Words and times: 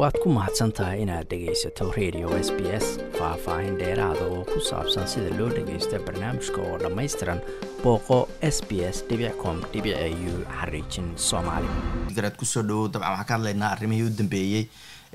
waad 0.00 0.16
ku 0.22 0.28
mahadsan 0.36 0.70
tahay 0.76 1.02
inaad 1.04 1.26
dhegaysato 1.32 1.84
radio 1.98 2.28
s 2.46 2.48
b 2.56 2.60
s 2.82 2.86
faah-faahin 3.18 3.74
dheeraada 3.80 4.24
oo 4.34 4.42
ku 4.52 4.58
saabsan 4.70 5.06
sida 5.12 5.30
loo 5.38 5.48
dhagaysto 5.56 5.98
barnaamijka 6.06 6.60
oo 6.68 6.76
dhammaystiran 6.84 7.40
booqo 7.82 8.18
s 8.54 8.58
b 8.68 8.80
s 8.94 8.98
com 9.42 9.56
u 9.78 9.80
xariijin 10.60 11.08
soomaali. 11.28 11.68
Garaad 12.16 12.36
ku 12.40 12.44
soo 12.52 12.62
dhawow 12.68 12.86
dabcan 12.94 13.10
waxaan 13.12 13.28
ka 13.30 13.34
hadlaynaa 13.36 13.72
arrimihii 13.76 14.06
u 14.08 14.14
dambeeyey 14.20 14.64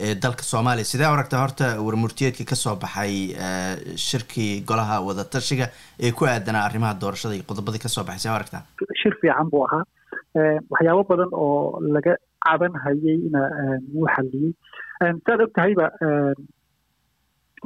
ee 0.05 0.13
dalka 0.23 0.43
soomaaliya 0.51 0.91
sidee 0.91 1.07
aragta 1.13 1.41
horta 1.43 1.65
warmurtiyeedka 1.87 2.43
ka 2.51 2.55
soo 2.63 2.75
baxay 2.83 3.13
shirkii 4.07 4.51
golaha 4.69 5.01
wadatashiga 5.07 5.67
ee 6.05 6.11
ku 6.11 6.25
aadanaa 6.33 6.65
arrimaha 6.69 6.93
doorashada 7.01 7.35
iyo 7.35 7.45
qodobadii 7.51 7.83
ka 7.85 7.89
soo 7.95 8.03
baxay? 8.03 8.21
See 8.25 8.33
aragtaa 8.37 8.63
shir 9.01 9.13
fiican 9.21 9.49
buu 9.49 9.65
ahaa. 9.67 9.83
Waxyaabo 10.71 11.03
badan 11.11 11.31
oo 11.43 11.79
laga 11.95 12.13
caban 12.45 12.73
hayeyna 12.85 13.41
wuu 13.95 14.07
xaliyey 14.15 14.51
saad 14.99 15.41
og 15.45 15.51
tahayba 15.55 15.87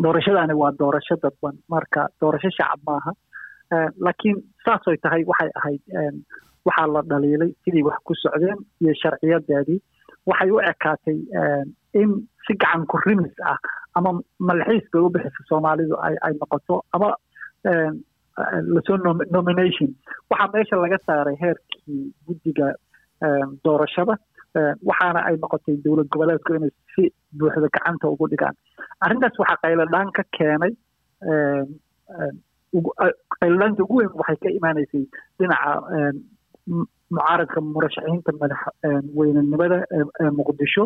doorashadaani 0.03 0.53
waa 0.61 0.71
doorasho 0.79 1.15
dadban 1.23 1.55
marka 1.73 2.07
doorasho 2.21 2.49
shacab 2.57 2.79
maaha. 2.87 3.11
Laakiin 4.05 4.37
saasoy 4.65 4.97
tahay 5.03 5.23
waxay 5.31 5.49
ahayd 5.59 5.81
waxaa 6.65 6.87
la 6.93 7.01
dhaliilay 7.11 7.51
sidii 7.63 7.83
wax 7.87 7.97
ku 8.07 8.13
socdeen 8.23 8.59
iyo 8.81 8.93
sharciyadeedii 9.01 9.79
waxay 10.29 10.49
u 10.51 10.59
ekaatay 10.71 11.17
in 12.01 12.09
si 12.47 12.53
gacan 12.63 12.85
ku 12.91 12.97
rimis 13.05 13.35
ah 13.51 13.57
ama 13.95 14.11
malxiis 14.39 14.85
bay 14.93 15.01
u 15.01 15.09
bixisa 15.13 15.43
soomaalidu 15.49 15.95
ay 16.01 16.33
noqoto 16.39 16.81
ama 16.93 17.09
la 18.73 18.81
soo 18.87 18.97
nomination. 19.35 19.89
Waxaa 20.31 20.51
meesha 20.53 20.75
laga 20.83 20.97
saaray 21.05 21.35
heerkii 21.43 22.13
guddiga 22.27 22.67
doorashada 23.65 24.15
waxaana 24.89 25.19
ay 25.29 25.35
noqotay 25.43 25.75
dowlad 25.85 26.07
goboleedku 26.13 26.55
inay 26.57 26.71
si 26.95 27.03
buuxda 27.39 27.67
gacanta 27.75 28.09
ugu 28.13 28.27
dhigaan. 28.31 28.55
Arrintaas 29.05 29.39
waxaa 29.41 29.61
qayladhaan 29.63 30.09
ka 30.17 30.23
keenay 30.37 30.73
qayladhaanta 33.41 33.83
ugu 33.83 33.95
weyn 33.99 34.11
waxay 34.21 34.37
ka 34.43 34.49
imaanaysay 34.59 35.03
dhinaca 35.39 35.71
mucaaradka 37.15 37.59
murashaxiinta 37.73 38.31
madaxweynenimada 38.41 39.77
ee 39.95 40.29
muqdisho 40.39 40.83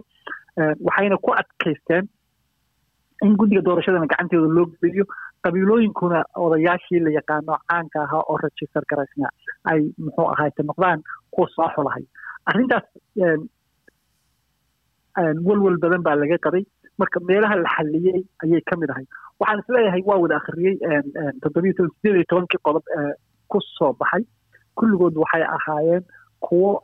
waxayna 0.88 1.18
ku 1.26 1.32
adkaysteen 1.42 2.06
in 3.26 3.36
guddiga 3.40 3.62
doorashadana 3.68 4.08
gacanteeda 4.14 4.48
loo 4.58 4.66
geliyo 4.84 5.06
qabiilooyinkuna 5.46 6.20
odayaashii 6.46 7.00
la 7.06 7.12
yaqaano 7.20 7.58
caanka 7.70 8.00
ahaa 8.06 8.24
oo 8.32 8.38
register 8.46 8.84
garaysna 8.92 9.28
ay 9.72 9.82
muxuu 10.06 10.28
ahaayte 10.34 10.62
noqdaan 10.70 11.00
kuwa 11.34 11.48
soo 11.56 11.70
xulahay. 11.76 12.04
Arrintaas 12.52 12.86
welwel 15.18 15.78
badan 15.84 16.02
baa 16.04 16.16
laga 16.16 16.38
qabay. 16.46 16.64
Marka 17.00 17.20
meelaha 17.28 17.56
la 17.56 17.70
xaliyey 17.76 18.22
ayay 18.44 18.62
ka 18.70 18.76
mid 18.78 18.90
ahay 18.94 19.06
waxaan 19.40 19.60
is 19.64 19.70
leeyahay 19.76 20.02
waa 20.06 20.18
wada 20.24 20.36
akhriyey 20.42 20.76
toddobiyo 21.42 21.74
toban 21.78 21.92
sideed 22.02 22.16
iyo 22.16 22.26
tobankii 22.30 22.62
qodob 22.66 22.84
ku 23.50 23.58
soo 23.78 23.94
baxay. 24.00 24.24
Kulligood 24.78 25.16
waxay 25.24 25.44
ahaayeen 25.56 26.04
kuwo 26.46 26.82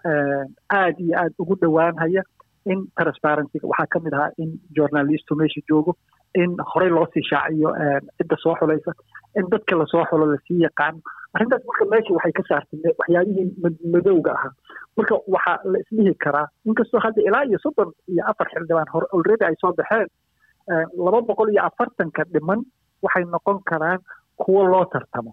aad 0.73 0.95
iyo 0.99 1.13
aad 1.21 1.33
ugu 1.39 1.55
dhowaanhaya 1.61 2.23
in 2.65 2.87
transparencyga. 2.99 3.67
Waxaa 3.71 3.87
ka 3.93 3.99
mid 3.99 4.13
ahaa 4.13 4.31
in 4.37 4.57
journalistu 4.75 5.35
meesha 5.35 5.61
joogo 5.69 5.95
in 6.35 6.57
horey 6.73 6.89
loo 6.89 7.05
sii 7.13 7.23
shaaciyo 7.29 7.69
cidda 8.17 8.35
soo 8.43 8.55
xulaysa 8.59 8.91
in 9.37 9.45
dadka 9.53 9.75
la 9.77 9.85
soo 9.91 10.03
xulo 10.09 10.25
la 10.31 10.37
sii 10.47 10.61
yaqaano 10.65 11.01
arrintaas 11.35 11.63
marka 11.69 11.85
meesha 11.91 12.11
waxay 12.17 12.33
ka 12.39 12.43
saartay 12.49 12.79
waxyaabihii 12.99 13.47
madowga 13.93 14.31
ahaa. 14.37 14.51
Marka 14.97 15.13
waxaa 15.35 15.57
la 15.71 15.77
isdhihi 15.83 16.13
karaa 16.23 16.47
inkastoo 16.69 16.99
hadda 17.05 17.21
ilaa 17.29 17.43
iyo 17.49 17.59
soddon 17.65 17.89
iyo 18.13 18.23
afar 18.31 18.47
xildhibaan 18.53 18.89
hore 18.93 19.07
already 19.15 19.43
ay 19.49 19.55
soo 19.61 19.73
baxeen 19.79 20.07
laba 21.05 21.19
boqol 21.29 21.49
iyo 21.53 21.61
afartanka 21.69 22.23
dhiman 22.33 22.59
waxay 23.05 23.23
noqon 23.33 23.59
karaan 23.69 23.99
kuwo 24.41 24.63
loo 24.71 24.85
tartamo. 24.93 25.31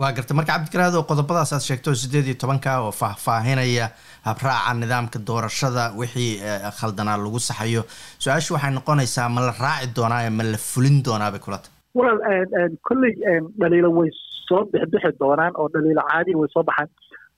Waa 0.00 0.12
garta. 0.16 0.34
Marka 0.34 0.52
cabdikaraad 0.52 0.94
oo 0.96 1.04
qodobadaas 1.10 1.52
aad 1.52 1.64
sheegto 1.68 1.94
sideed 2.02 2.26
iyo 2.30 2.36
tobanka 2.42 2.70
oo 2.84 2.92
faahfaahinaya 3.00 3.86
habraaca 4.28 4.72
nidaamka 4.80 5.18
doorashada 5.28 5.84
wixii 6.00 6.32
khaldanaa 6.78 7.16
lagu 7.24 7.38
saxayo. 7.48 7.82
Su'aashu 8.22 8.54
waxay 8.56 8.72
noqonaysaa 8.78 9.28
ma 9.34 9.40
la 9.46 9.52
raaci 9.64 9.92
doonaa 9.96 10.30
ma 10.38 10.42
la 10.52 10.58
fulin 10.70 10.96
doonaa 11.06 11.30
bay 11.34 11.40
kula 11.44 11.58
tahay? 11.64 11.76
Walaal 11.98 12.72
kolley 12.88 13.12
dhaliilo 13.60 13.90
way 13.98 14.10
soo 14.50 14.62
bixbixi 14.72 15.12
doonaan 15.20 15.52
oo 15.60 15.68
dhaliilo 15.74 16.02
caadiya 16.10 16.38
way 16.42 16.50
soo 16.54 16.64
baxaan. 16.70 16.88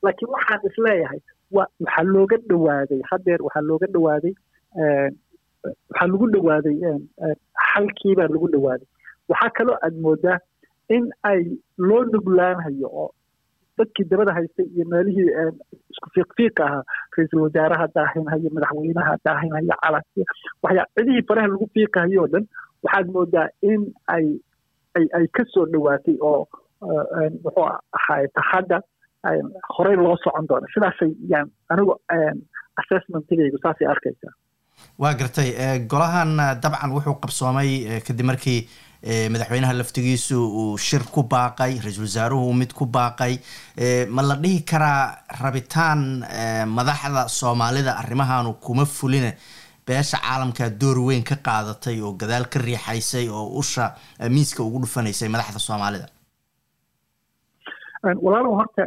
Laakiin 0.04 0.30
waxaan 0.36 0.60
is 0.70 0.76
leeyahay 0.86 1.20
wa 1.56 1.64
waxaa 1.84 2.04
looga 2.14 2.36
dhawaaday 2.50 3.00
haddeer 3.10 3.40
waxaa 3.46 3.64
looga 3.70 3.86
dhawaaday 3.94 4.34
waxaa 5.90 6.08
lagu 6.12 6.26
dhawaaday 6.34 6.76
xalkiibaa 7.70 8.28
lagu 8.34 8.48
dhawaaday. 8.54 8.88
Waxaa 9.30 9.50
kaloo 9.56 9.76
aad 9.86 9.94
moodaa 10.04 10.38
in 10.96 11.04
ay 11.30 11.42
loo 11.88 12.02
nuglaanhayo 12.12 12.88
oo 13.02 13.10
dadkii 13.78 14.04
dabada 14.10 14.32
haystay 14.36 14.66
iyo 14.74 14.84
meelihii 14.92 15.28
isku 15.92 16.08
fiiqfiiqa 16.14 16.62
ahaa 16.68 16.82
ra'iisul 17.16 17.40
wasaaraha 17.44 17.86
daahinhayo 17.96 18.50
madaxweynaha 18.56 19.12
daahinhayo 19.26 19.76
calanki 19.84 20.22
waxyaa 20.64 20.86
cidihii 20.96 21.24
faraha 21.28 21.48
lagu 21.52 21.66
fiiqahayo 21.74 22.22
o 22.24 22.26
dhan. 22.32 22.44
Waxaad 22.84 23.06
moodaa 23.16 23.48
in 23.70 23.80
ay 24.16 24.26
ay 24.98 25.06
ay 25.18 25.26
ka 25.36 25.42
soo 25.54 25.66
dhowaatay 25.72 26.16
oo 26.30 26.42
muxuu 27.44 27.66
ahaay 27.98 28.26
hadda 28.52 28.80
horey 29.76 29.96
loo 29.96 30.16
socon 30.24 30.46
doono. 30.48 30.66
Sidaasay 30.74 31.10
yaan 31.32 31.48
anigu 31.72 31.94
assessmentigaygu 32.80 33.58
saasay 33.62 33.86
arkaysaa. 33.94 34.32
Waa 34.98 35.14
gartay 35.20 35.48
golahan 35.92 36.32
dabcan 36.62 36.90
wuxuu 36.96 37.14
qabsoomay 37.22 37.70
kadib 38.06 38.26
markii 38.30 38.60
madaxweynaha 39.34 39.72
laftigiisu 39.78 40.36
uu 40.62 40.78
shir 40.78 41.02
ku 41.14 41.22
baaqay 41.32 41.72
ra'iisul 41.84 42.06
wasaaruhu 42.08 42.52
mid 42.60 42.72
ku 42.78 42.86
baaqay. 42.86 43.34
Ma 44.14 44.22
la 44.22 44.36
dhihi 44.42 44.62
karaa 44.70 45.02
rabitaan 45.42 46.00
madaxda 46.78 47.28
soomaalida 47.28 47.96
arrimahaanu 48.02 48.54
kuma 48.64 48.84
fuline? 48.84 49.32
Beesha 49.86 50.18
caalamka 50.22 50.70
door 50.80 50.98
weyn 51.08 51.24
ka 51.30 51.36
qaadatay 51.46 52.00
oo 52.00 52.12
gadaal 52.14 52.44
ka 52.52 52.58
riixaysay 52.62 53.26
oo 53.28 53.58
usha 53.58 53.94
miiska 54.30 54.62
ugu 54.62 54.78
dhufanaysay 54.84 55.28
madaxda 55.28 55.58
soomaalida 55.58 56.06
walaalow 58.02 58.54
horta 58.60 58.84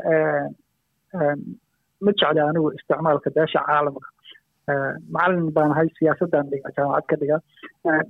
ma 2.06 2.12
jecla 2.20 2.44
anigu 2.50 2.72
isticmaalka 2.78 3.30
beesha 3.36 3.60
caalamka. 3.68 4.08
Macalin 5.16 5.52
baan 5.56 5.72
ahay 5.72 5.88
siyaasaddan 5.98 6.50
dhiga 6.52 6.70
jaamacad 6.78 7.06
ka 7.10 7.16
dhiga 7.22 7.38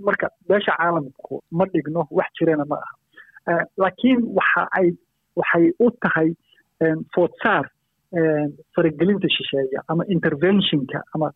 marka 0.08 0.28
beesha 0.50 0.74
caalamku 0.80 1.42
ma 1.52 1.66
dhigno 1.74 2.08
wax 2.20 2.28
jirana 2.40 2.66
ma 2.72 2.78
aha. 2.84 3.64
Laakiin 3.78 4.20
waxa 4.40 4.64
ay 4.80 4.88
waxay 5.40 5.66
u 5.80 5.90
tahay 6.04 6.30
foodsaar 7.16 7.66
faragelinta 8.76 9.28
shisheeya 9.38 9.80
ama 9.92 10.04
interventionka 10.16 11.00
ama 11.16 11.32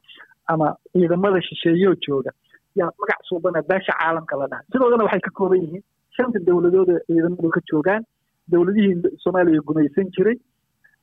ama 0.47 0.68
ciidamada 0.94 1.41
shisheeyoo 1.50 1.96
jooga. 2.07 2.31
Yaa 2.75 2.90
magac 3.00 3.22
suubana 3.30 3.62
beesha 3.69 3.94
caalamka 4.00 4.36
la 4.41 4.47
dhahay 4.51 4.66
sidoodana 4.72 5.03
waxay 5.07 5.22
ka 5.28 5.31
kooban 5.40 5.62
yihiin 5.66 5.84
shanta 6.18 6.40
dowladood 6.47 6.90
ee 6.96 7.01
ciidamadu 7.07 7.50
ka 7.56 7.62
joogaan 7.72 8.03
dowladihii 8.52 8.96
soomaaliya 9.24 9.62
gumaysan 9.68 10.12
jiray 10.16 10.38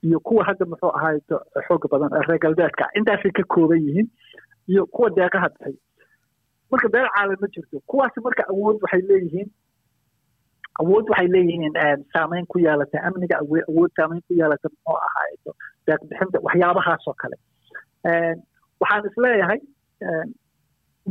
iyo 0.07 0.21
kuwa 0.21 0.45
hadda 0.49 0.65
muxuu 0.71 0.93
ahaay 0.99 1.19
xooga 1.69 1.89
badan 1.93 2.11
reer 2.29 2.39
galbeedka. 2.45 2.85
Intaasay 2.99 3.31
ka 3.39 3.43
kooban 3.55 3.81
yihiin 3.87 4.09
iyo 4.69 4.87
kuwa 4.87 5.11
deeqaha 5.11 5.49
bixay 5.49 5.75
marka 6.71 6.89
beel 6.89 7.09
caalam 7.17 7.37
ma 7.41 7.49
jirto. 7.55 7.81
Kuwaasi 7.87 8.21
marka 8.27 8.43
awood 8.53 8.77
waxay 8.83 9.03
leeyihiin 9.11 9.49
awood 10.81 11.09
waxay 11.11 11.29
leeyihiin 11.35 11.75
saameyn 12.13 12.47
ku 12.47 12.59
yeelata 12.59 13.03
amniga 13.09 13.37
awood 13.43 13.91
saameyn 13.97 14.21
ku 14.27 14.35
yeelata 14.41 14.69
muxuu 14.73 14.99
ahaay 15.07 15.33
deeq 15.87 16.01
bixinta 16.09 17.15
kale. 17.23 17.37
Waxaan 18.81 19.07
is 19.09 19.17
leeyahay 19.25 19.61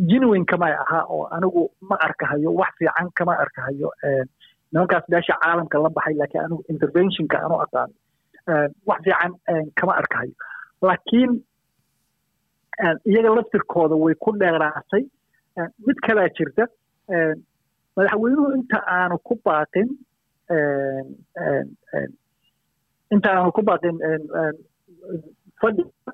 genuine 0.09 0.45
kamay 0.45 0.73
ahaa 0.83 1.03
oo 1.09 1.25
anigu 1.35 1.71
ma 1.89 1.95
arkahayo 2.05 2.53
wax 2.53 2.71
fiican 2.79 3.09
kama 3.15 3.33
arkahayo 3.43 3.89
nimankaas 4.75 5.05
beesha 5.13 5.35
caalamka 5.43 5.79
la 5.83 5.89
baxay 5.97 6.15
laakiin 6.21 6.43
anigu 6.45 6.63
interventionka 6.73 7.37
anu 7.45 7.55
aqaano 7.65 7.93
wax 8.89 8.99
fiican 9.05 9.31
kama 9.79 9.93
arkahayo 10.01 10.33
laakiin 10.87 11.31
iyaga 13.11 13.29
laftirkooda 13.37 13.95
way 14.03 14.15
ku 14.23 14.31
dheeraatay. 14.41 15.03
Mid 15.87 15.97
kalaa 16.05 16.27
jirta 16.37 16.63
madaxweynuhu 17.95 18.47
inta 18.59 18.79
aanu 18.97 19.17
ku 19.27 19.33
baaqin 19.47 19.87
inta 23.15 23.29
aanu 23.35 23.51
ku 23.57 23.61
baaqin 23.69 23.95
fadhiga 25.61 26.11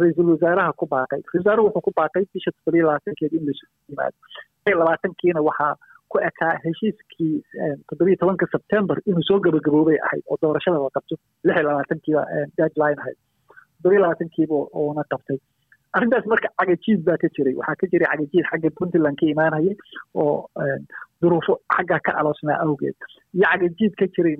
ra'iisul 0.00 0.28
wasaaraha 0.32 0.72
ku 0.80 0.86
baaqay. 0.94 1.20
Ra'isul 1.20 1.40
wasaaruhu 1.42 1.66
wuxuu 1.68 1.84
ku 1.86 1.92
baaqay 2.00 2.24
bisha 2.32 2.50
toddobiyo 2.56 2.84
labaatankeeda 2.88 3.36
in 3.38 3.44
laysu 3.48 3.66
yimaado 3.88 4.16
labaatankiina 4.80 5.40
waxaa 5.48 5.74
ku 6.12 6.18
ekaa 6.28 6.52
heshiiskii 6.64 7.34
toddobiyo 7.88 8.16
tobanka 8.22 8.46
sebtember 8.54 8.96
inuu 9.06 9.22
soo 9.28 9.38
gabagaboobay 9.46 9.98
ahayd 10.06 10.22
oo 10.30 10.38
doorashada 10.42 10.78
la 10.84 10.90
qabto 10.96 11.14
lix 11.44 11.56
iyo 11.58 11.68
labaatankiiba 11.68 12.22
deadline 12.58 13.00
ahayd. 13.02 13.18
Toddobiyo 13.76 14.00
labaatankiiba 14.04 14.54
uuna 14.82 15.04
qabtay. 15.12 15.38
Arrintaas 15.96 16.26
marka 16.30 16.48
cagajiid 16.60 17.00
baa 17.08 17.16
ka 17.22 17.28
jiray. 17.36 17.54
Waxaa 17.60 17.78
ka 17.82 17.86
jiray 17.92 18.08
cagajiid 18.12 18.46
xagga 18.50 18.70
puntland 18.80 19.16
ka 19.20 19.26
imaanaya 19.34 19.74
oo 20.14 20.48
duruufo 21.22 21.54
xaggaa 21.76 22.00
ka 22.08 22.12
aloosnaa 22.20 22.58
awgeed. 22.64 22.96
Iyo 23.34 23.46
cagajiid 23.52 23.94
ka 24.00 24.06
jiray 24.16 24.36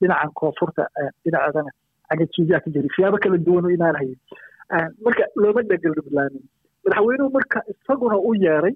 dhinacan 0.00 0.32
koonfurta 0.40 0.88
dhinaceedana 1.24 1.70
cagajiidyaa 2.10 2.60
ka 2.64 2.70
jiray. 2.74 2.90
Siyaabo 2.96 3.18
kala 3.26 3.38
duwan 3.46 3.66
u 3.70 3.70
imaanayay 3.76 4.14
marka 5.06 5.24
looma 5.42 5.62
dhegeldhiblaamin 5.70 6.44
madaxweynuhu 6.86 7.30
marka 7.38 7.62
isaguna 7.74 8.16
u 8.28 8.34
yeeray 8.44 8.74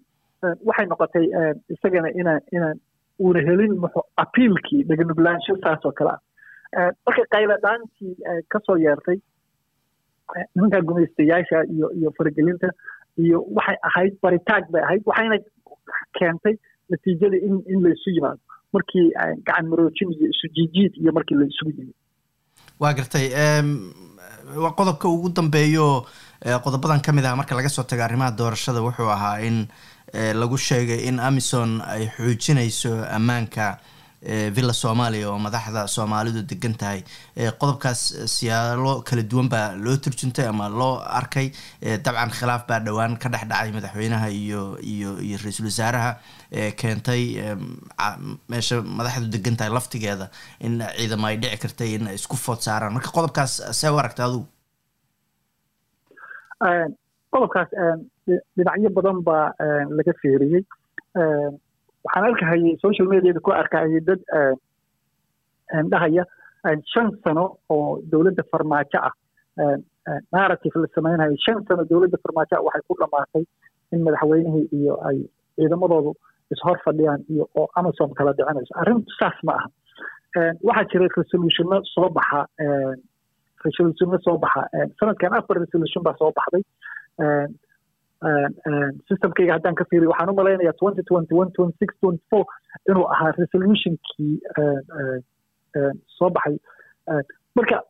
waxay 0.68 0.86
noqotay 0.92 1.26
isagana 1.74 2.08
inaan 2.20 2.40
inaan 2.56 2.76
uuna 3.24 3.40
helin 3.48 3.72
apiilkii 4.24 4.82
dhegeldhiblaansho 4.90 5.54
saas 5.64 5.84
oo 5.88 5.92
kale 5.98 6.12
ah. 6.14 6.20
Marka 7.06 7.22
qayladhaantii 7.34 8.12
ka 8.52 8.58
soo 8.66 8.76
yeertay 8.84 9.18
nimanka 10.54 10.80
gumaystayaasha 10.88 11.58
iyo 11.74 11.86
iyo 11.98 12.10
faragelinta 12.18 12.68
iyo 13.24 13.38
waxay 13.56 13.76
ahayd 13.88 14.14
baritaag 14.22 14.64
bay 14.72 14.82
ahayd 14.86 15.02
waxayna 15.10 15.36
keentay 16.18 16.54
natiijada 16.90 17.36
in 17.48 17.54
in 17.72 17.82
la 17.84 17.90
isu 17.96 18.10
yimaado. 18.16 18.40
Markii 18.74 19.06
gacan 19.46 19.66
maroojin 19.70 20.10
iyo 20.16 20.26
isu 20.34 20.46
jiijiid 20.56 20.92
iyo 21.02 21.12
markii 21.12 21.36
la 21.40 21.46
isugu 21.52 21.70
yimid. 21.76 21.96
Waa 22.80 22.94
gartay 22.98 23.26
qodobka 24.78 25.08
ugu 25.08 25.28
dambeeyo 25.36 25.86
qodobadan 26.64 27.02
ka 27.04 27.12
mid 27.12 27.24
ah 27.24 27.36
marka 27.36 27.54
laga 27.58 27.68
soo 27.68 27.82
tago 27.90 28.02
arrimaha 28.02 28.36
doorashada 28.38 28.80
wuxuu 28.86 29.10
ahaa 29.16 29.38
in 29.48 29.56
lagu 30.12 30.56
sheegay 30.58 31.00
in 31.08 31.18
amison 31.20 31.80
ay 31.94 32.08
xoojinayso 32.16 32.92
ammaanka 33.16 33.78
villa 34.56 34.72
soomaaliya 34.76 35.30
oo 35.32 35.38
madaxda 35.38 35.86
soomaalidu 35.88 36.42
degan 36.50 36.74
tahay. 36.80 37.00
Qodobkaas 37.60 38.00
siyaalo 38.34 38.92
kala 39.08 39.22
duwan 39.30 39.48
baa 39.48 39.72
loo 39.84 39.96
turjuntay 39.96 40.44
ama 40.50 40.68
loo 40.68 41.00
arkay. 41.20 41.46
Dabcan 42.04 42.30
khilaaf 42.38 42.66
baa 42.68 42.80
dhowaan 42.86 43.16
ka 43.22 43.28
dhex 43.32 43.44
dhacay 43.48 43.72
madaxweynaha 43.76 44.28
iyo 44.28 44.76
iyo 44.92 45.10
iyo 45.26 45.36
ra'iisul 45.44 45.64
wasaaraha 45.70 46.10
keentay 46.80 47.22
meesha 48.48 48.82
madaxdu 48.82 49.30
degan 49.36 49.56
tahay 49.56 49.72
laftigeeda 49.72 50.28
in 50.60 50.84
ciidamo 50.98 51.26
ay 51.30 51.36
dhici 51.42 51.56
kartay 51.64 51.90
in 51.96 52.06
ay 52.12 52.14
isku 52.20 52.36
food 52.36 52.60
saaraan. 52.60 52.92
Marka 52.92 53.08
qodobkaas 53.16 53.52
see 53.80 53.88
u 53.88 53.96
aragta 54.02 54.24
adugu 54.28 54.44
qodobkaas 57.32 57.68
dhinacyo 58.56 58.90
badan 58.98 59.18
baa 59.28 59.46
laga 59.98 60.12
feeriyey 60.22 60.62
waxaan 62.04 62.24
arkahayay 62.30 62.74
social 62.84 63.06
mediada 63.14 63.40
ku 63.46 63.50
arkahayay 63.62 64.00
dad 64.08 64.20
dhahaya 65.92 66.24
shan 66.92 67.08
sano 67.24 67.44
oo 67.74 68.00
dowladda 68.12 68.42
farmaajo 68.52 68.98
ah. 69.08 69.14
Narrative 70.34 70.76
la 70.82 70.88
samaynayo 70.96 71.36
shan 71.46 71.58
sano 71.68 71.82
dowladda 71.90 72.18
farmaajo 72.24 72.54
ah 72.58 72.64
waxay 72.66 72.82
ku 72.88 72.94
dhamaatay 73.02 73.44
in 73.94 74.00
madaxweynihii 74.06 74.66
iyo 74.78 74.94
ay 75.08 75.18
ciidamadoodu 75.56 76.12
ishor 76.54 76.76
fadhiyaan 76.84 77.20
iyo 77.34 77.44
oo 77.60 77.66
amazon 77.80 78.10
kala 78.18 78.32
dhicinayso 78.38 78.74
arrintu 78.82 79.12
saas 79.20 79.38
ma 79.48 79.52
aha. 79.58 79.68
Waxaa 80.68 80.88
jira 80.92 81.06
resolutionno 81.20 81.78
soo 81.94 82.08
baxa 82.18 82.40
resolutionno 83.66 84.18
soo 84.26 84.36
baxa. 84.44 84.62
Sanadkan 85.00 85.34
afar 85.38 85.56
resolution 85.64 86.02
baa 86.06 86.16
soo 86.22 86.30
baxday 86.38 86.62
systemkayga 89.08 89.52
haddaan 89.56 89.74
ka 89.80 89.84
fiiriyo 89.90 90.10
waxaan 90.12 90.30
u 90.32 90.34
malaynayaa 90.40 90.76
twenty 90.80 91.02
twenty 91.10 91.34
one 91.34 91.50
twenty 91.56 91.76
six 91.80 91.94
twenty 92.00 92.22
four 92.30 92.44
inuu 92.88 93.06
ahaa 93.14 93.32
resolutionkii 93.38 94.34
soo 96.18 96.30
baxay. 96.30 96.56
Marka 97.56 97.80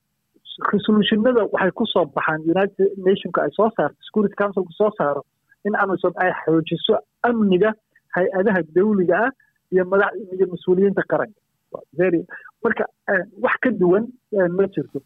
resolutionada 0.73 1.45
waxay 1.53 1.71
ku 1.81 1.87
soo 1.93 2.05
baxaan 2.17 2.41
united 2.55 2.89
nationka 3.09 3.43
ay 3.47 3.51
soo 3.59 3.71
saarto 3.77 3.97
security 4.09 4.35
councilku 4.43 4.73
soo 4.81 4.91
saaro 4.99 5.23
in 5.65 5.75
amazon 5.85 6.13
ay 6.17 6.31
xoojiso 6.45 6.99
amniga 7.23 7.73
hay'adaha 8.17 8.63
dawliga 8.77 9.17
ah 9.27 9.31
iyo 9.73 9.85
madax 9.85 10.13
iyo 10.37 10.47
mas'uuliyiinta 10.53 11.03
qaranka. 11.11 11.41
Marka 12.65 12.85
wax 13.45 13.55
ka 13.63 13.71
duwan 13.81 14.05
ma 14.57 14.65
jirto 14.75 14.99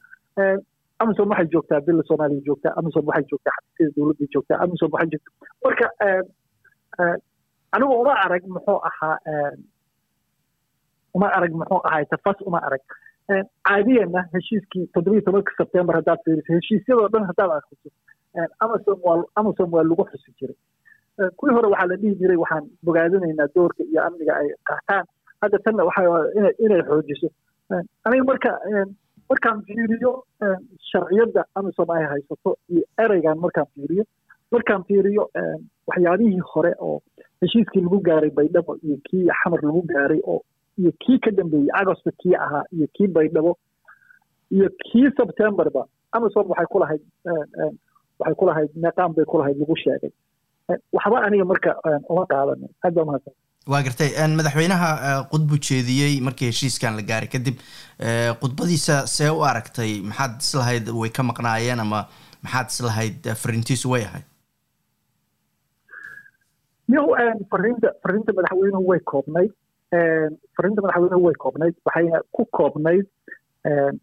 amazon 1.03 1.29
waxay 1.31 1.47
joogtaa 1.55 1.81
bila 1.87 2.03
soomaaliya 2.09 2.41
joogtaa 2.49 2.73
amazon 2.81 3.05
waxay 3.07 3.25
joogtaa 3.31 3.53
xafiisyada 3.57 3.95
dowladda 3.97 4.27
joogtaa 4.35 4.59
amazon 4.65 4.91
waxay 4.93 5.11
joogtaa. 5.13 5.49
Marka 5.65 5.87
anigu 7.75 7.95
uma 8.03 8.15
arag 8.25 8.45
muxuu 8.55 8.79
ahaa 8.89 9.17
uma 11.15 11.29
arag 11.37 11.53
muxuu 11.61 11.81
ahay 11.89 12.05
tafas 12.13 12.37
uma 12.47 12.59
arag. 12.67 12.83
Caadiyana 13.69 14.21
heshiiskii 14.33 14.87
toddobiyo 14.95 15.21
tobanka 15.27 15.53
sebtembar 15.59 15.97
haddaad 15.97 16.21
fiiriso 16.25 16.53
heshiisyadoo 16.59 17.09
dhan 17.13 17.25
haddaad 17.31 17.51
akriso 17.59 17.89
amazon 18.65 18.99
waa 19.07 19.23
amazon 19.41 19.69
waa 19.75 19.83
lagu 19.91 20.05
xusi 20.11 20.31
jiray. 20.41 20.57
Kuwii 21.37 21.55
hore 21.57 21.69
waxaa 21.73 21.87
la 21.91 21.97
dhihi 21.97 22.15
jiray 22.21 22.37
waxaan 22.37 22.65
bogaadinaynaa 22.85 23.49
doorka 23.55 23.83
iyo 23.91 24.01
amniga 24.07 24.33
ay 24.41 24.49
qaataan. 24.69 25.05
Hadda 25.43 25.59
tanna 25.65 25.85
waxa 25.85 26.03
inay 26.65 26.83
xoojiso. 26.89 27.29
Aniga 28.05 28.25
marka 28.31 28.51
markaan 29.31 29.63
fiiriyo 29.67 30.13
sharciyadda 30.91 31.45
amazon 31.55 31.91
ay 31.97 32.05
haysato 32.13 32.51
iyo 32.73 32.83
ereygan 33.05 33.39
markaan 33.45 33.67
fiiriyo 33.75 34.05
markaan 34.53 34.85
fiiriyo 34.89 35.25
waxyaabihii 35.89 36.43
hore 36.55 36.73
oo 36.89 37.01
heshiiskii 37.41 37.81
lagu 37.87 37.99
gaaray 38.09 38.31
baydhabo 38.31 38.77
iyo 38.87 38.97
kii 39.09 39.25
xamar 39.43 39.61
lagu 39.69 39.83
gaaray 39.93 40.21
oo 40.33 40.41
iyo 40.79 40.93
kii 41.05 41.19
ka 41.19 41.31
dambeeyey 41.31 41.69
agosto 41.81 42.11
kii 42.23 42.35
ahaa 42.45 42.65
iyo 42.77 42.87
kii 42.97 43.07
baydhabo 43.17 43.57
iyo 44.51 44.69
kii 44.85 45.11
sebtembarba 45.17 45.87
amazon 46.13 46.47
waxay 46.49 46.67
ku 46.73 46.79
lahayd 46.79 47.03
waxay 48.19 48.35
ku 48.41 48.47
lahayd 48.47 48.71
meeqaan 48.85 49.15
bay 49.17 49.25
ku 49.25 49.39
lahayd 49.39 49.59
lagu 49.59 49.77
sheegay. 49.77 50.11
Waxba 50.97 51.19
aniga 51.27 51.45
marka 51.45 51.71
uma 52.09 52.25
qaadanin 52.33 52.71
aad 52.85 52.95
baa 52.95 53.05
mahadsan 53.09 53.35
waa 53.73 53.83
gartay. 53.87 54.11
Madaxweynaha 54.39 54.89
khudbu 55.33 55.59
jeediyey 55.69 56.21
markii 56.27 56.51
heshiiskan 56.53 56.97
la 56.97 57.03
gaaray. 57.11 57.29
Kadib 57.35 57.57
khudbadiisa 58.43 59.07
see 59.17 59.31
u 59.31 59.41
aragtay 59.51 59.93
maxaad 60.11 60.33
islahayd 60.47 60.89
way 61.01 61.11
ka 61.11 61.23
maqnaayeen 61.31 61.81
ama 61.87 62.01
maxaad 62.45 62.69
islahayd 62.75 63.29
fariintiisu 63.43 63.91
way 63.95 64.03
ahayd? 64.09 64.27
Fariinta 67.53 67.89
fariinta 68.05 68.33
madaxweynuhu 68.39 68.85
way 68.91 69.01
koobnayd. 69.13 69.53
Fariinta 70.57 70.81
madaxweynuhu 70.85 71.25
way 71.29 71.35
koobnayd. 71.45 71.75
Waxayna 71.87 72.21
ku 72.37 72.45
koobnayd 72.59 73.07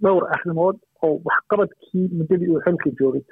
dhowr 0.04 0.24
arrimood 0.36 0.78
oo 1.06 1.22
waxqabadkii 1.30 2.08
muddadii 2.18 2.50
uu 2.56 2.62
xilka 2.66 2.90
joogay. 3.00 3.24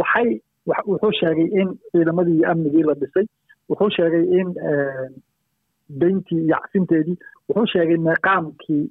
Waxay 0.00 0.28
wuxuu 0.66 1.12
sheegay 1.20 1.48
in 1.60 1.68
ciidamadii 1.92 2.44
amnigii 2.50 2.82
la 2.88 2.94
dhisay 3.00 3.26
wuxuu 3.68 3.90
sheegay 3.96 4.24
in 4.40 4.48
dayntii 6.00 6.44
iyo 6.46 6.56
casinteedii 6.62 7.16
wuxuu 7.48 7.66
sheegay 7.72 7.96
meeqaamkii 8.08 8.84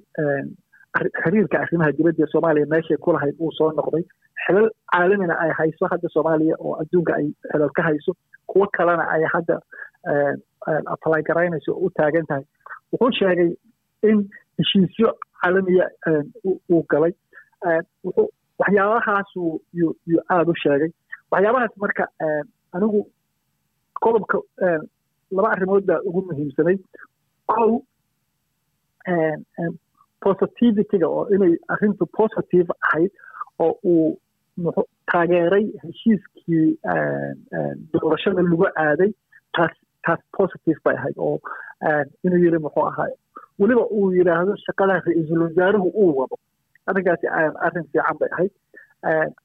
xiriirka 1.22 1.60
arrimaha 1.64 1.92
dibadda 1.98 2.24
ee 2.24 2.30
soomaaliya 2.32 2.66
meeshay 2.74 2.96
ku 2.96 3.12
lahayd 3.12 3.34
uu 3.40 3.52
soo 3.58 3.70
noqday. 3.78 4.04
Xilal 4.46 4.68
caalamina 4.92 5.34
ay 5.44 5.50
hayso 5.58 5.86
hadda 5.92 6.08
soomaaliya 6.14 6.56
oo 6.58 6.74
adduunka 6.82 7.12
ay 7.18 7.26
xilal 7.52 7.70
ka 7.76 7.82
hayso 7.88 8.12
kuwo 8.46 8.66
kalena 8.76 9.04
ay 9.14 9.22
hadda 9.34 9.56
apply 10.94 11.22
garaynayso 11.28 11.72
oo 11.74 11.86
u 11.86 11.90
taagan 11.98 12.26
tahay. 12.30 12.44
Wuxuu 12.92 13.12
sheegay 13.18 13.50
in 14.10 14.18
heshiisyo 14.58 15.08
caalamiya 15.42 15.88
uu 16.70 16.82
galay. 16.92 17.12
Wuxuu 18.04 18.28
waxyaabahaasuu 18.58 19.60
yuu 19.72 19.94
aada 20.30 20.50
u 20.50 20.54
sheegay. 20.64 20.90
Waxyaabahaas 21.30 21.74
marka 21.84 22.04
anigu 22.72 23.06
qodobka 24.02 24.38
laba 25.36 25.48
arrimood 25.54 25.84
baa 25.86 26.00
ugu 26.08 26.20
muhiimsanay. 26.28 26.76
Kow 27.52 27.70
positivityga 30.24 31.06
oo 31.08 31.24
inay 31.34 31.54
arrintu 31.72 32.06
positive 32.18 32.68
ahayd 32.88 33.10
oo 33.64 33.72
uu 33.84 34.18
taageeray 35.12 35.64
heshiiskii 35.82 36.78
doorashada 37.92 38.42
lagu 38.42 38.66
aaday 38.84 39.10
taas 39.56 39.74
taas 40.06 40.20
positive 40.38 40.78
bay 40.84 40.96
ahayd 41.00 41.16
oo 41.18 41.36
inuu 42.24 42.40
yiri 42.44 42.58
muxuu 42.58 42.86
ahaa. 42.90 43.08
Weliba 43.58 43.84
uu 43.96 44.10
yidhaahdo 44.18 44.56
shaqada 44.66 45.00
ra'iisul 45.06 45.42
wasaaruhu 45.46 45.88
uu 46.02 46.16
wado. 46.18 46.36
Arrinkaasi 46.86 47.26
arrin 47.66 47.84
fiican 47.92 48.16
bay 48.20 48.30
ahayd. 48.36 48.52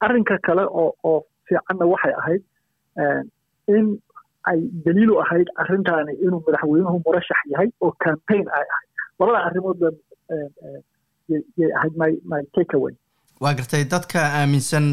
Arrinka 0.06 0.38
kale 0.48 0.63
oo 0.82 0.94
oo 1.03 1.20
fiicanna 1.48 1.86
waxay 1.94 2.13
ahayd 2.22 2.44
in 3.75 3.86
ay 4.51 4.60
daliilu 4.86 5.15
ahayd 5.24 5.48
arrintaani 5.63 6.13
inuu 6.25 6.41
madaxweynuhu 6.48 6.98
murashax 7.08 7.39
yahay 7.53 7.70
oo 7.86 7.91
campaign 8.06 8.46
ay 8.58 8.65
ahayd. 8.74 8.89
Labada 9.20 9.39
arrimood 9.50 9.77
ba 9.84 9.89
yay 11.60 11.72
ahayd 11.79 11.94
my 12.01 12.12
my 12.32 12.41
take 12.58 12.74
away. 12.79 12.94
Waa 13.44 13.53
gartay 13.60 13.84
dadka 13.94 14.20
aaminsan 14.39 14.86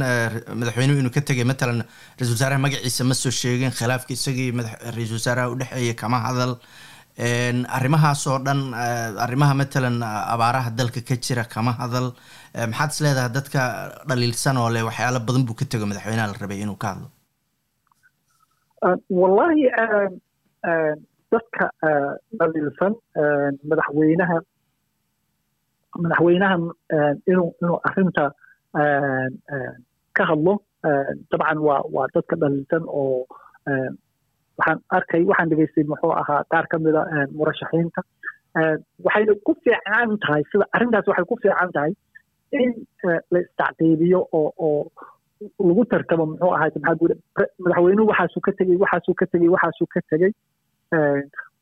madaxweynuhu 0.61 0.99
inuu 1.03 1.15
ka 1.17 1.21
tegay 1.31 1.47
matalan 1.53 1.81
ra'isul 2.19 2.35
wasaaraha 2.37 2.65
magaciisa 2.67 3.05
ma 3.11 3.15
soo 3.23 3.33
sheegin 3.41 3.73
khilaafka 3.79 4.13
isagii 4.19 4.51
ra'isul 4.97 5.19
wasaaraha 5.21 5.53
udhexeeya 5.55 5.95
kama 6.03 6.19
hadal. 6.27 6.53
Arrimahaasoo 7.79 8.39
dhan 8.47 8.61
arrimaha 9.25 9.55
matalan 9.63 9.97
abaaraha 10.35 10.71
dalka 10.79 11.01
ka 11.09 11.17
jira 11.27 11.45
kama 11.55 11.73
hadal. 11.81 12.07
Maxaad 12.73 12.91
is 12.95 13.01
leedahay 13.05 13.31
dadka 13.39 13.61
dhaliilsan 14.11 14.57
oo 14.63 14.69
leh 14.75 14.83
waxyaalo 14.89 15.21
badan 15.29 15.45
buu 15.49 15.57
ka 15.61 15.65
tego 15.73 15.87
madaxweynaha 15.91 16.27
la 16.33 16.39
rabay 16.43 16.61
inuu 16.65 16.77
ka 16.83 16.89
hadlo 16.93 17.09
wallahi 19.11 19.65
dadka 21.33 21.65
dhaliilsan 22.39 22.93
madaxweynaha 23.71 24.39
madaxweynahan 26.03 26.63
inuu 27.31 27.51
inuu 27.63 27.79
arrinta 27.89 28.25
ka 30.17 30.23
hadlo 30.31 30.55
dabcan 31.31 31.59
waa 31.67 31.83
waa 31.95 32.07
dadka 32.15 32.37
dhaliilsan 32.43 32.85
oo 32.87 33.27
waxaan 34.59 34.79
arkay 34.97 35.23
waxaan 35.31 35.49
dhegaystay 35.51 35.85
muxuu 35.91 36.13
ahaa 36.21 36.43
qaar 36.53 36.67
ka 36.71 36.79
mida 36.79 37.03
murashaxiinta. 37.39 38.01
Waxayna 39.05 39.35
ku 39.47 39.53
fiican 39.65 40.17
tahay 40.23 40.43
sida 40.53 40.65
arrintaas 40.77 41.07
waxay 41.11 41.25
ku 41.31 41.37
fiican 41.43 41.71
tahay 41.77 41.93
in 42.53 42.71
la 43.33 43.39
istacqiibiyo 43.45 44.21
oo 44.33 44.51
oo 44.69 44.81
lagu 45.69 45.85
tartamo 45.91 46.27
muxuu 46.27 46.53
ahaa 46.57 46.71
maxaa 46.75 46.95
guud 47.01 47.13
madaxweynuhu 47.65 48.09
waxaasuu 48.11 48.41
ka 48.47 48.53
tegey 48.59 48.77
waxaasuu 48.83 49.15
ka 49.21 49.27
tegey 49.33 49.49
waxaasuu 49.55 49.87
ka 49.95 50.01
tegey. 50.11 50.33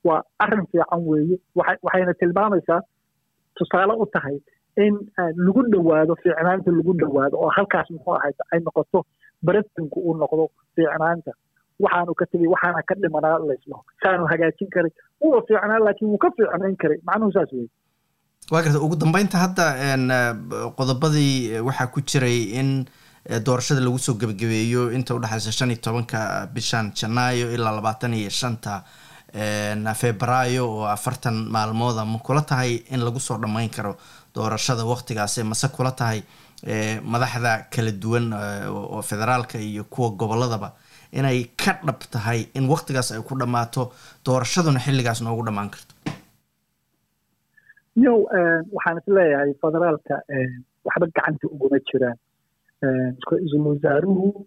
Waa 0.09 0.23
arrin 0.45 0.66
fiican 0.73 1.00
weeye. 1.11 1.37
Waxayna 1.57 2.14
tilmaamaysaa 2.21 2.81
tusaale 3.57 3.93
u 4.02 4.07
tahay 4.14 4.37
in 4.85 4.95
lagu 5.47 5.62
dhowaado 5.73 6.16
fiicnaanta 6.23 6.71
lagu 6.78 6.93
dhowaado 7.00 7.37
oo 7.45 7.50
halkaas 7.57 7.90
muxuu 7.90 8.14
ahayd 8.19 8.37
ay 8.52 8.61
noqoto 8.66 9.04
baratinku 9.47 10.00
uu 10.00 10.14
noqdo 10.23 10.45
fiicnaanta. 10.76 11.33
Waxaanu 11.83 12.14
ka 12.21 12.26
tegey 12.26 12.49
waxaana 12.54 12.83
ka 12.88 12.95
dhimanaa 13.02 13.38
laysmaho 13.49 13.83
saanu 14.02 14.26
hagaajin 14.33 14.69
karay 14.75 14.93
uwa 15.21 15.43
fiicnaa 15.47 15.78
laakiin 15.87 16.09
wuu 16.11 16.19
ka 16.25 16.31
fiicnayn 16.37 16.76
karay 16.76 16.99
macnuhu 17.09 17.33
saas 17.33 17.52
weeye. 17.52 17.71
Waa 18.52 18.62
garta 18.62 18.81
ugu 18.87 18.97
dambeynta 18.97 19.38
hadda 19.45 19.66
qodobadii 20.76 21.61
waxaa 21.69 21.87
ku 21.95 22.00
jiray 22.00 22.38
in 22.61 22.85
doorashada 23.47 23.81
lagu 23.81 23.99
soo 23.99 24.14
gebagabeeyo 24.14 24.93
inta 24.93 25.14
udhexaysa 25.14 25.52
shan 25.52 25.71
iyo 25.71 25.81
tobanka 25.81 26.47
bishan 26.54 26.93
janaayo 26.95 27.52
ilaa 27.54 27.73
labaatan 27.78 28.14
iyo 28.14 28.31
shanta 28.31 28.85
febraayo 30.00 30.64
oo 30.71 30.85
afartan 30.87 31.35
maalmooda 31.50 32.04
ma 32.04 32.19
kula 32.19 32.43
tahay 32.43 32.83
in 32.90 33.00
lagu 33.00 33.19
soo 33.21 33.38
dhammayn 33.38 33.71
karo 33.71 33.97
doorashada 34.35 34.85
waktigaasi 34.85 35.43
mase 35.43 35.69
kula 35.76 35.90
tahay 35.93 36.23
madaxda 37.02 37.66
kala 37.75 37.90
duwan 37.93 38.33
oo 38.69 39.02
federaalka 39.02 39.59
iyo 39.59 39.85
kuwa 39.85 40.11
goboladaba 40.11 40.73
inay 41.12 41.45
ka 41.57 41.73
dhab 41.87 41.99
tahay 42.11 42.47
in 42.54 42.69
waktigaas 42.69 43.12
ay 43.12 43.23
ku 43.23 43.35
dhammaato 43.38 43.93
doorashaduna 44.26 44.81
xilligaas 44.81 45.21
noogu 45.23 45.45
dhammaan 45.47 45.71
karto. 45.71 45.95
Yow 47.97 48.16
waxaan 48.76 48.99
is 49.00 49.07
leeyahay 49.16 49.52
federaalka 49.62 50.14
waxba 50.87 51.07
gacanta 51.16 51.47
uguma 51.54 51.78
jiraan 51.88 52.16
ra'iisul 53.30 53.66
wasaaruhu 53.70 54.46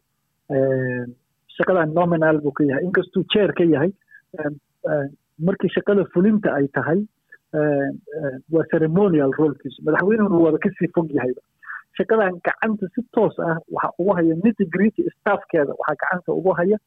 shaqadan 1.58 1.94
nominal 1.94 2.40
buu 2.42 2.52
ka 2.58 2.64
yahay. 2.70 2.84
Inkastuu 2.88 3.24
jeer 3.34 3.52
ka 3.58 3.64
yahay 3.64 3.92
markii 5.48 5.70
shaqada 5.76 6.06
fulinta 6.14 6.54
ay 6.58 6.68
tahay 6.78 7.00
waa 8.54 8.66
ceremonial 8.72 9.32
rolkiisu 9.40 9.84
madaxweynuhuna 9.86 10.44
waaba 10.46 10.60
ka 10.66 10.70
sii 10.80 10.90
fog 10.96 11.10
yahayba 11.18 11.42
shaqadan 11.98 12.40
gacanta 12.48 12.86
si 12.96 13.02
toos 13.14 13.36
ah 13.50 13.58
waxa 13.76 13.90
ugu 14.00 14.12
haya 14.18 14.34
nitigrity 14.44 15.02
staffkeeda 15.18 15.74
waxaa 15.80 15.96
gacanta 16.04 16.32
ugu 16.40 16.52
haya 16.60 16.78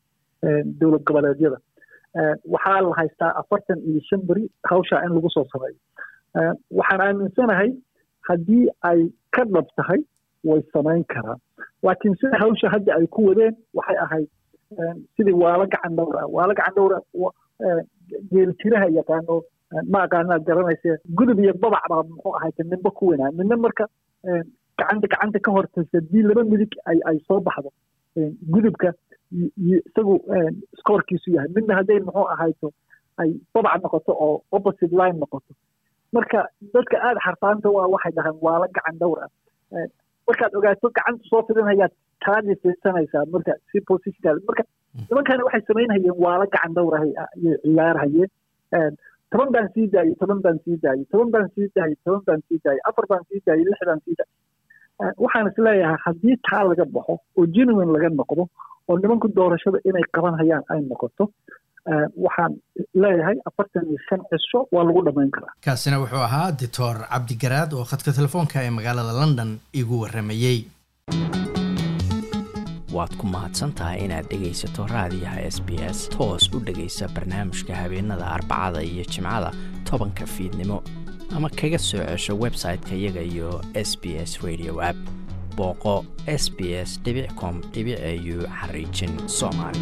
dowlad 0.81 1.03
goboleedyada. 1.09 1.59
Waxaa 2.55 2.81
la 2.85 2.95
haystaa 3.01 3.33
afartan 3.41 3.79
iyo 3.89 4.01
shan 4.09 4.21
beri 4.29 4.45
hawshaa 4.71 5.03
in 5.07 5.13
lagu 5.17 5.31
soo 5.35 5.45
sameeyo. 5.53 5.79
Waxaan 6.79 7.01
aaminsanahay 7.07 7.71
haddii 8.29 8.65
ay 8.91 9.01
ka 9.37 9.45
dhab 9.45 9.67
tahay 9.77 10.01
way 10.49 10.61
samayn 10.75 11.05
karaan 11.15 11.41
laakiin 11.87 12.15
sida 12.21 12.39
hawsha 12.45 12.69
hadda 12.75 12.95
ay 12.99 13.07
ku 13.17 13.27
wadeen 13.29 13.55
waxay 13.81 13.99
ahayd 14.05 14.29
sidii 15.17 15.37
waala 15.43 15.67
gacan 15.75 15.97
dhowr 15.99 16.17
ah. 16.23 16.27
Waala 16.37 16.55
gacan 16.61 16.75
dhowr 16.75 16.95
geeljiraha 18.33 18.87
yaqaano 18.99 19.37
ma 19.93 19.99
aqaanaad 20.07 20.45
garanaysa 20.49 20.97
gudub 21.19 21.39
iyo 21.45 21.53
babac 21.65 21.85
baa 21.93 22.03
muxuu 22.11 22.35
ahayd 22.39 22.55
ninba 22.73 22.91
ku 23.01 23.11
weynaa 23.11 23.31
midna 23.39 23.57
marka 23.65 23.85
gacanta 24.79 25.07
gacanta 25.13 25.39
ka 25.47 25.51
hortaysa 25.57 25.99
haddii 25.99 26.23
laba 26.29 26.45
midig 26.53 26.73
ay 26.91 26.99
ay 27.11 27.19
soo 27.29 27.41
baxdo 27.49 27.71
gudubka 28.55 28.93
isagu 29.77 30.15
skoorkiisu 30.81 31.31
yahay. 31.37 31.51
Midna 31.57 31.77
hadday 31.79 32.01
muxuu 32.07 32.27
ahayto 32.35 32.69
ay 33.23 33.31
babac 33.55 33.83
noqoto 33.85 34.13
oo 34.27 34.43
opposite 34.57 34.93
line 35.01 35.19
noqoto. 35.23 35.53
Marka 36.13 36.41
dadka 36.75 36.97
aada 37.07 37.21
xarfaanta 37.27 37.69
waa 37.77 37.87
waxay 37.95 38.13
dhahaan 38.17 38.39
waala 38.47 38.67
gacan 38.77 38.97
dhowr 39.03 39.19
ah 39.27 39.31
markaad 40.31 40.53
ogaato 40.61 40.91
gacanta 40.99 41.25
soo 41.31 41.43
fidinayaad 41.51 41.93
taadii 42.27 42.57
fiirsanaysaa 42.63 43.25
marka 43.35 43.53
si 43.73 43.79
positional 43.93 44.39
marka 44.49 44.63
nimankana 45.09 45.45
waxay 45.49 45.63
samaynhayeen 45.71 46.17
waala 46.25 46.47
gacan 46.55 46.75
dhowr 46.79 46.95
ah 46.99 47.03
ayay 47.07 47.57
ciyaarhayeen 47.65 48.95
toban 49.33 49.51
baan 49.55 49.69
sii 49.75 49.87
daayey 49.95 50.15
toban 50.23 50.41
baan 50.47 50.59
sii 50.65 50.77
daayey 50.85 51.05
toban 51.13 51.31
baan 51.35 51.49
sii 51.55 51.69
daayey 51.79 51.97
toban 52.05 52.23
baan 52.29 52.41
sii 52.49 52.59
daayey 52.65 52.83
afar 52.91 53.05
baan 53.13 53.23
sii 53.31 53.41
daayey 53.49 53.65
lix 53.71 53.81
baan 53.91 54.01
sii 54.07 54.17
daayey. 54.21 54.37
Waxaan 55.25 55.47
is 55.51 55.59
leeyahay 55.67 55.99
haddii 56.07 56.37
taa 56.49 56.63
laga 56.71 56.85
baxo 56.97 57.15
oo 57.39 57.47
genuine 57.57 57.93
laga 57.97 58.09
noqdo 58.21 58.43
oo 58.89 58.97
nimanku 59.03 59.29
doorashada 59.39 59.79
inay 59.91 60.05
qaban 60.17 60.35
hayaan 60.41 60.65
ay 60.75 60.81
noqoto 60.91 61.25
waxaan 62.25 62.53
leeyahay 63.03 63.37
afartan 63.49 63.85
iyo 63.91 63.99
shan 64.09 64.21
cisho 64.31 64.61
waa 64.73 64.85
lagu 64.89 65.03
dhammayn 65.07 65.31
karaa. 65.31 65.53
Kaasina 65.65 65.99
wuxuu 66.03 66.23
ahaa 66.29 66.53
doctor 66.53 66.95
cabdigaraad 67.13 67.73
oo 67.75 67.85
khadka 67.91 68.13
telefoonka 68.13 68.63
ee 68.67 68.71
magaalada 68.71 69.13
london 69.21 69.59
igu 69.73 70.01
waramayey 70.03 70.59
waad 72.97 73.13
ku 73.19 73.27
mahadsan 73.35 73.73
tahay 73.79 73.99
inaad 74.05 74.27
dhegaysato 74.31 74.87
raadiyaha 74.95 75.41
s 75.55 75.59
b 75.67 75.79
s 75.97 76.09
toos 76.15 76.51
u 76.55 76.59
dhegaysa 76.69 77.09
barnaamijka 77.15 77.75
habeenada 77.83 78.27
arbacada 78.37 78.83
iyo 78.83 79.05
jimcada 79.13 79.51
tobanka 79.91 80.27
fiidnimo. 80.27 80.83
Ama 81.37 81.49
kaga 81.61 81.79
soo 81.79 82.03
cesho 82.11 82.35
website-ka 82.45 82.95
iyaga 82.95 83.23
iyo 83.23 83.61
s 83.75 83.91
b 84.03 84.19
s 84.19 84.43
radio 84.43 84.83
app. 84.91 84.99
Booqo 85.57 86.05
s 86.27 86.51
b 86.57 86.75
s 86.75 86.99
com 87.41 87.57
au 87.63 88.37
xariijin 88.59 89.15
soomaali 89.39 89.81